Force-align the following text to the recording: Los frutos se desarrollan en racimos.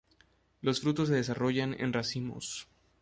Los 0.61 0.81
frutos 0.81 1.09
se 1.09 1.13
desarrollan 1.13 1.75
en 1.77 1.93
racimos. 1.93 2.67